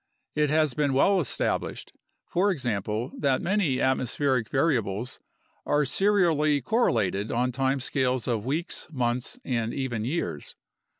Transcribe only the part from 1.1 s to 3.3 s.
established, for example,